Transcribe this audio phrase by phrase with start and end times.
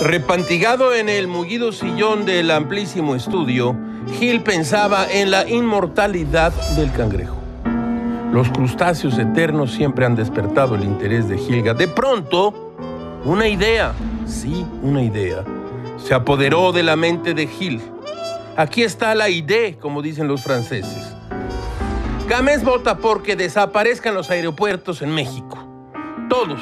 [0.00, 3.76] Repantigado en el mullido sillón del amplísimo estudio,
[4.18, 7.36] Gil pensaba en la inmortalidad del cangrejo.
[8.32, 11.74] Los crustáceos eternos siempre han despertado el interés de Gilga.
[11.74, 12.72] De pronto,
[13.26, 13.92] una idea,
[14.26, 15.44] sí, una idea,
[15.98, 17.82] se apoderó de la mente de Gil.
[18.56, 21.14] Aquí está la idea, como dicen los franceses.
[22.26, 25.58] Gámez vota porque desaparezcan los aeropuertos en México.
[26.30, 26.60] Todos.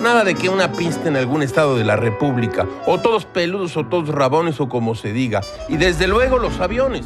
[0.00, 3.84] Nada de que una pista en algún estado de la República, o todos peludos o
[3.84, 5.42] todos rabones o como se diga.
[5.68, 7.04] Y desde luego los aviones.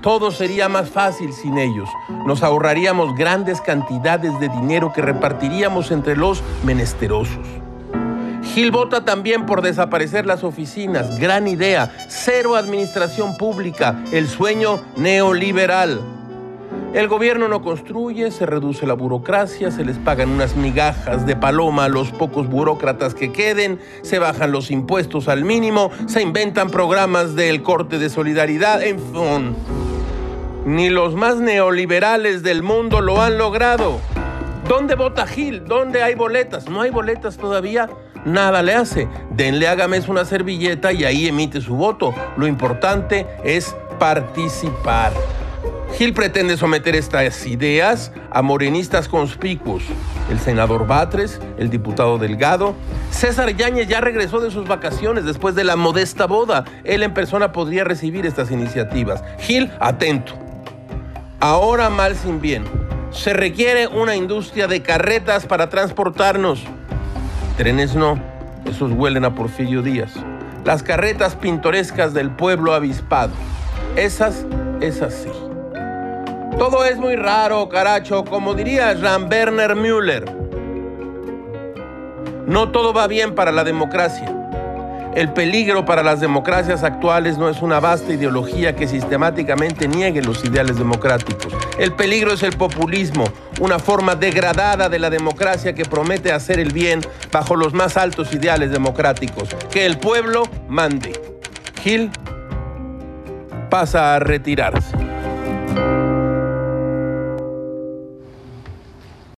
[0.00, 1.88] Todo sería más fácil sin ellos.
[2.24, 7.44] Nos ahorraríamos grandes cantidades de dinero que repartiríamos entre los menesterosos.
[8.54, 11.18] Gil vota también por desaparecer las oficinas.
[11.18, 11.92] Gran idea.
[12.08, 14.00] Cero administración pública.
[14.12, 16.15] El sueño neoliberal.
[16.94, 21.84] El gobierno no construye, se reduce la burocracia, se les pagan unas migajas de paloma
[21.84, 27.34] a los pocos burócratas que queden, se bajan los impuestos al mínimo, se inventan programas
[27.34, 29.56] del corte de solidaridad, en fin.
[30.64, 34.00] Ni los más neoliberales del mundo lo han logrado.
[34.66, 35.64] ¿Dónde vota Gil?
[35.64, 36.68] ¿Dónde hay boletas?
[36.68, 37.88] ¿No hay boletas todavía?
[38.24, 39.06] Nada le hace.
[39.30, 42.12] Denle a Gámez una servilleta y ahí emite su voto.
[42.36, 45.12] Lo importante es participar.
[45.94, 49.82] Gil pretende someter estas ideas a morenistas conspicuos.
[50.30, 52.74] El senador Batres, el diputado Delgado.
[53.10, 56.64] César Yáñez ya regresó de sus vacaciones después de la modesta boda.
[56.84, 59.24] Él en persona podría recibir estas iniciativas.
[59.38, 60.34] Gil, atento.
[61.40, 62.64] Ahora mal sin bien.
[63.10, 66.62] Se requiere una industria de carretas para transportarnos.
[67.56, 68.20] Trenes no,
[68.66, 70.12] esos huelen a Porfirio Díaz.
[70.64, 73.32] Las carretas pintorescas del pueblo avispado.
[73.96, 74.44] Esas,
[74.80, 75.30] esas sí.
[76.58, 80.24] Todo es muy raro, caracho, como diría Jean Werner Müller.
[82.46, 84.32] No todo va bien para la democracia.
[85.14, 90.44] El peligro para las democracias actuales no es una vasta ideología que sistemáticamente niegue los
[90.44, 91.52] ideales democráticos.
[91.78, 93.24] El peligro es el populismo,
[93.60, 97.00] una forma degradada de la democracia que promete hacer el bien
[97.30, 99.50] bajo los más altos ideales democráticos.
[99.70, 101.12] Que el pueblo mande.
[101.82, 102.10] Gil
[103.68, 105.15] pasa a retirarse.